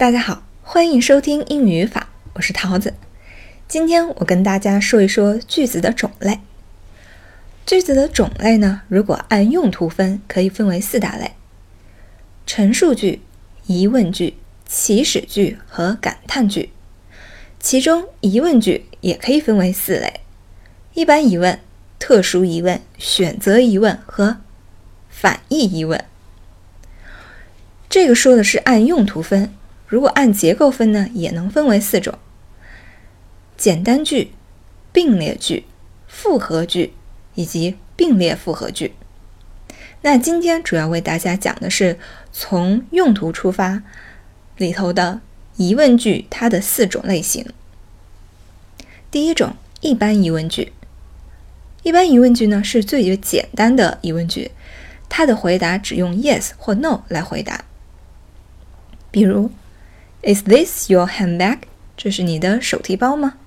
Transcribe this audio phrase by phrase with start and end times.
[0.00, 2.94] 大家好，欢迎收听英语语法，我是桃子。
[3.68, 6.40] 今天我跟大家说一说句子的种类。
[7.66, 11.32] 句子的种类呢，如果按用途分，可以分为四大类：
[12.46, 13.20] 陈述句、
[13.66, 16.70] 疑问句、祈使句和感叹句。
[17.58, 20.20] 其中疑问句也可以分为四类：
[20.94, 21.60] 一般疑问、
[21.98, 24.38] 特殊疑问、选择疑问和
[25.10, 26.02] 反义疑问。
[27.90, 29.52] 这个说的是按用途分。
[29.90, 32.16] 如果按结构分呢，也能分为四种：
[33.56, 34.30] 简单句、
[34.92, 35.64] 并列句、
[36.06, 36.92] 复合句
[37.34, 38.94] 以及并列复合句。
[40.02, 41.98] 那今天主要为大家讲的是
[42.30, 43.82] 从用途出发
[44.56, 45.20] 里头的
[45.56, 47.44] 疑问句，它的四种类型。
[49.10, 50.72] 第一种，一般疑问句。
[51.82, 54.52] 一般疑问句呢是最简单的疑问句，
[55.08, 57.64] 它的回答只用 yes 或 no 来回答。
[59.10, 59.50] 比如。
[60.22, 61.60] Is this your handbag？
[61.96, 63.38] 这是你的手提包吗？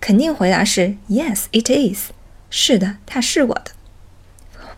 [0.00, 2.10] 肯定回答是 Yes, it is。
[2.50, 3.70] 是的，它是我的。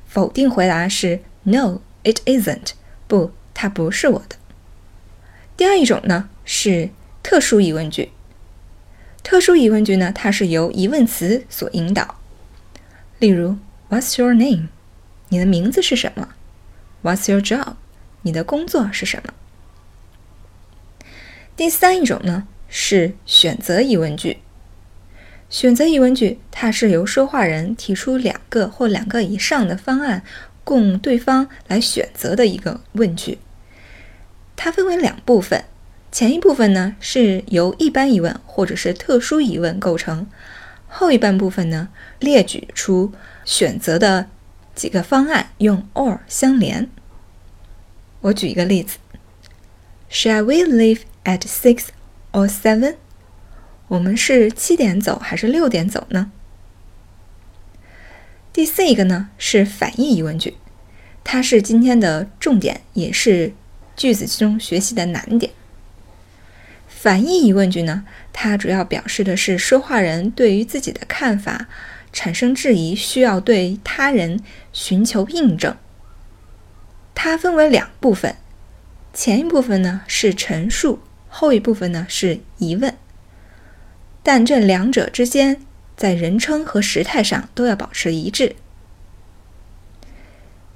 [0.06, 2.72] 否定回答是 No, it isn't。
[3.06, 4.36] 不，它不是我的。
[5.56, 6.90] 第二一种呢是
[7.22, 8.12] 特殊疑问句。
[9.22, 12.16] 特殊疑问句呢，它是由疑问词所引导。
[13.18, 13.56] 例如
[13.88, 14.68] ，What's your name？
[15.30, 16.34] 你的名字是什么
[17.02, 17.76] ？What's your job？
[18.22, 19.32] 你的工作是什么？
[21.58, 24.38] 第三一种呢是选择疑问句。
[25.50, 30.22] 选择疑问句，它是由说话人提出两个或两个以上的方案，
[30.62, 33.40] 供对方来选择的一个问句。
[34.54, 35.64] 它分为两部分，
[36.12, 40.28] 前一部分呢是由一般疑问或者是特殊疑问构成，
[40.86, 41.88] 后一半部分呢
[42.20, 43.12] 列举出
[43.44, 44.28] 选择的
[44.76, 46.88] 几个方案，用 or 相连。
[48.20, 48.98] 我举一个例子
[50.08, 51.00] ：Shall we leave?
[51.28, 51.88] At six
[52.32, 52.96] or seven，
[53.88, 56.32] 我们是七点走还是六点走呢？
[58.50, 60.56] 第四一个呢是反义疑问句，
[61.22, 63.52] 它是今天的重点，也是
[63.94, 65.52] 句子中学习的难点。
[66.88, 71.68] 反义疑问句呢，它主要表示的是说话人对于自己的看法
[72.10, 74.42] 产生质疑，需要对他人
[74.72, 75.76] 寻求印证。
[77.14, 78.36] 它分为两部分，
[79.12, 81.00] 前一部分呢是陈述。
[81.28, 82.96] 后一部分呢是疑问，
[84.22, 85.60] 但这两者之间
[85.96, 88.56] 在人称和时态上都要保持一致。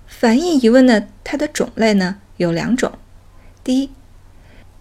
[0.07, 2.93] 反义疑问呢，它的种类呢有两种：
[3.65, 3.91] 第一，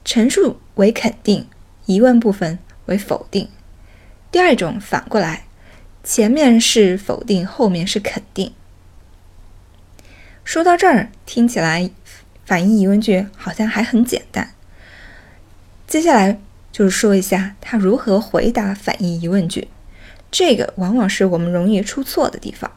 [0.06, 1.48] 陈述为肯定，
[1.86, 3.48] 疑问部分为否定；
[4.32, 5.46] 第二种反过来，
[6.04, 8.54] 前面是否定，后面是肯定。
[10.44, 11.90] 说到这儿，听起来
[12.46, 14.54] 反义疑问句好像还很简单。
[15.92, 16.40] 接下来
[16.72, 19.68] 就是说一下他如何回答反义疑问句，
[20.32, 22.72] 这个往往是我们容易出错的地方。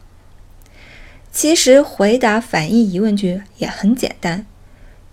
[1.31, 4.45] 其实回答反义疑问句也很简单，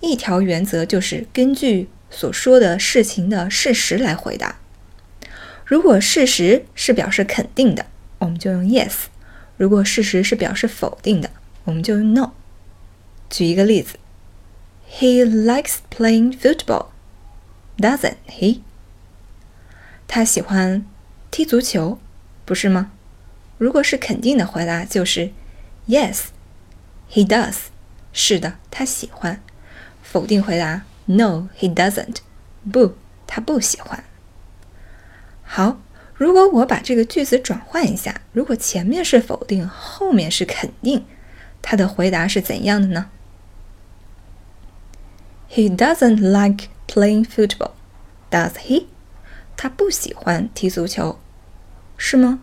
[0.00, 4.56] 一条原则就是根据所说的事情的事实来回答。
[5.64, 7.86] 如果事实是表示肯定的，
[8.18, 8.90] 我们就用 yes；
[9.56, 11.30] 如果事实是表示否定的，
[11.62, 12.32] 我们就用 no。
[13.30, 13.94] 举一个例子
[14.90, 16.86] ：He likes playing football.
[17.78, 18.60] Doesn't he？
[20.06, 20.84] 他喜欢
[21.30, 21.98] 踢足球，
[22.44, 22.92] 不是吗？
[23.58, 25.30] 如果是肯定的回答，就是
[25.88, 27.56] Yes，he does。
[28.12, 29.40] 是的，他喜欢。
[30.02, 32.16] 否定回答：No，he doesn't。
[32.70, 32.96] 不，
[33.26, 34.04] 他不喜欢。
[35.42, 35.80] 好，
[36.14, 41.06] 如果我把这个句子转换一下，如果前面是否定，后面是肯定，
[41.62, 43.10] 他的回答是怎样的呢
[45.50, 46.68] ？He doesn't like.
[46.92, 47.70] Playing football,
[48.30, 48.84] does he?
[49.56, 51.18] 他不喜欢踢足球，
[51.96, 52.40] 是吗？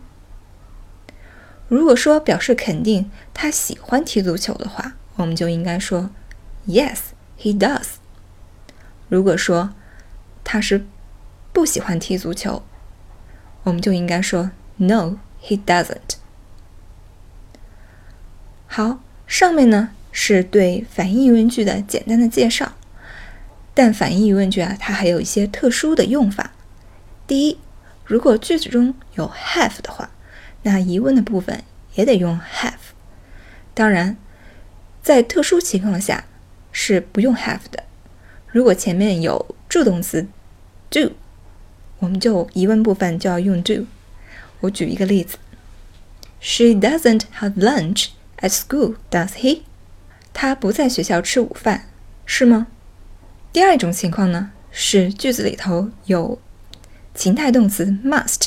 [1.68, 6.10] 如果说表示肯定他喜欢踢足球的话，我们就应该说
[6.66, 6.98] Yes,
[7.38, 7.98] he does。
[9.08, 9.72] 如果说
[10.42, 10.84] 他是
[11.52, 12.64] 不喜欢踢足球，
[13.62, 16.16] 我们就应该说 No, he doesn't。
[18.66, 18.98] 好，
[19.28, 22.72] 上面呢是对反义疑问句的简单的介绍。
[23.74, 26.52] 但反义疑问句啊，它还有一些特殊的用法。
[27.26, 27.58] 第一，
[28.04, 30.10] 如果句子中有 have 的话，
[30.62, 31.62] 那疑问的部分
[31.94, 32.74] 也得用 have。
[33.72, 34.16] 当然，
[35.02, 36.24] 在特殊情况下
[36.72, 37.84] 是不用 have 的。
[38.48, 40.26] 如果前面有助动词
[40.90, 41.12] do，
[42.00, 43.86] 我们就疑问部分就要用 do。
[44.60, 45.38] 我举一个例子
[46.40, 48.08] ：She doesn't have lunch
[48.40, 49.60] at school, does he？
[50.32, 51.88] 他不在学校吃午饭，
[52.26, 52.66] 是吗？
[53.52, 56.38] 第二种情况呢，是句子里头有
[57.14, 58.46] 情态动词 must。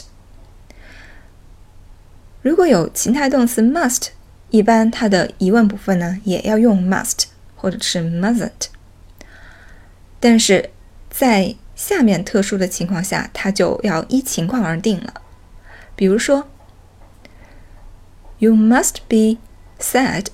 [2.42, 4.10] 如果有情态动词 must，
[4.50, 7.26] 一般它的疑问部分呢也要用 must
[7.58, 8.68] 或者是 mustn't。
[10.22, 10.70] 但是
[11.10, 15.22] 在下面特殊的情况下，它就要依情况而定了。
[15.98, 16.48] 比如说
[18.38, 19.40] ，You must be
[19.80, 20.28] sad,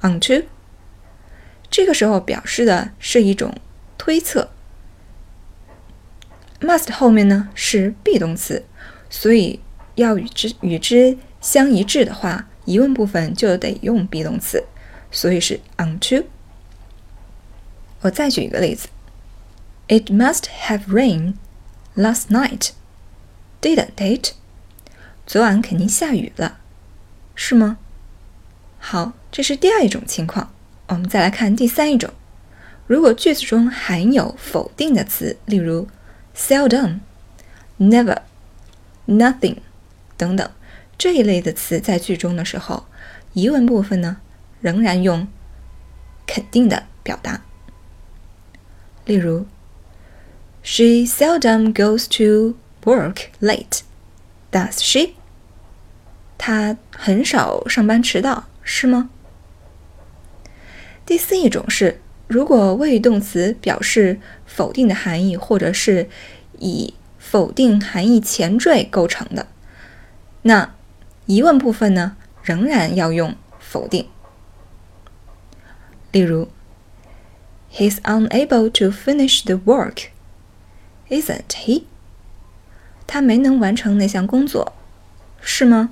[0.00, 0.46] aren't you？
[1.70, 3.54] 这个时候表示的是一种
[3.98, 4.48] 推测。
[6.60, 8.64] must 后面呢是 be 动词，
[9.10, 9.60] 所以
[9.96, 14.64] 要与之与之相一致的话，疑问部分就得用 be 动词，
[15.10, 16.24] 所以是 aren't you？
[18.00, 18.88] 我再举一个例子
[19.88, 21.34] ：It must have rained
[21.96, 22.70] last night,
[23.60, 24.32] didn't it？
[25.26, 26.58] 昨晚肯定下雨了，
[27.34, 27.78] 是吗？
[28.78, 30.52] 好，这是第二种情况。
[30.88, 32.10] 我们再来看第三一种。
[32.88, 35.86] 如果句子中含有否定的词，例如
[36.34, 37.00] seldom、
[37.78, 38.22] never、
[39.06, 39.58] nothing
[40.16, 40.50] 等等
[40.96, 42.86] 这一类的词在句中的时候，
[43.34, 44.16] 疑问部分呢
[44.62, 45.28] 仍然用
[46.26, 47.42] 肯定的表达。
[49.04, 49.46] 例如
[50.62, 53.82] ，She seldom goes to work late,
[54.50, 55.10] does she?
[56.38, 59.10] 她很少上班迟到，是吗？
[61.04, 66.08] 第四一种是，如果谓语动词表示否定的含义，或者是
[66.58, 69.46] 以否定含义前缀构成的，
[70.42, 70.74] 那
[71.24, 74.06] 疑问部分呢，仍然要用否定。
[76.12, 76.48] 例如
[77.72, 80.08] ，He's unable to finish the work,
[81.08, 81.84] isn't he？
[83.06, 84.74] 他没能完成那项工作，
[85.40, 85.90] 是吗？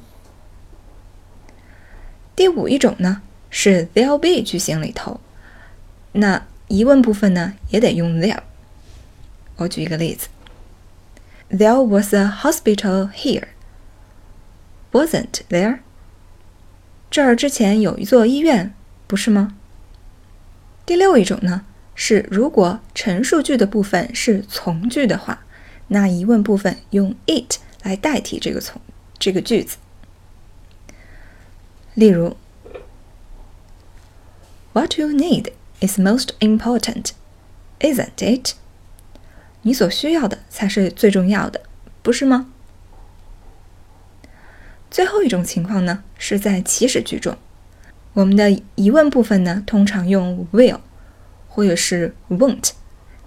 [2.35, 5.19] 第五一种呢是 there be 句型里头，
[6.19, 8.41] 那疑问部分呢也得用 there。
[9.57, 10.29] 我举一个例子
[11.51, 13.49] ：There was a hospital here,
[14.93, 15.81] wasn't there？
[17.11, 18.75] 这儿之前有一座医院，
[19.07, 19.55] 不是吗？
[20.87, 25.45] 第六一种呢是如果陈述句的部分是从句的话，
[25.89, 28.81] 那疑问部分用 it 来代替这个从
[29.19, 29.77] 这个句子。
[31.95, 32.37] 例如
[34.73, 37.11] ，What you need is most important,
[37.81, 38.55] isn't it？
[39.62, 41.62] 你所需要的才是最重要的，
[42.02, 42.52] 不是吗？
[44.90, 47.37] 最后一种情况呢，是在祈使句中，
[48.14, 50.81] 我们的疑问部分呢，通常用 will
[51.49, 52.70] 或者是 won't，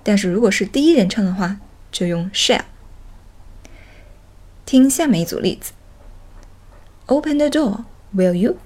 [0.04, 1.58] 但是如果是第一人称的话，
[1.92, 2.62] 就用 shall。
[4.66, 5.74] 听下面一组例子
[7.08, 7.86] ：Open the door。
[8.16, 8.58] Will you？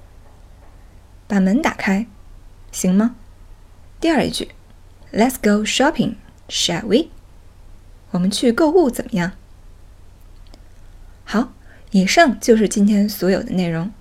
[1.27, 2.07] 把门打开，
[2.71, 3.15] 行吗？
[4.03, 4.49] 第二一句
[5.13, 6.15] ，Let's go shopping,
[6.49, 7.07] shall we？
[8.11, 9.31] 我们去购物怎么样？
[11.23, 11.53] 好，
[11.91, 13.93] 以上就是今天所有的内容。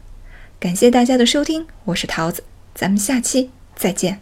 [0.58, 2.42] 感谢大家的收听，我是桃子，
[2.74, 4.20] 咱们下期再见。